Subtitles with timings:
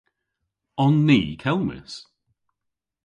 [0.85, 1.93] On ni kelmys?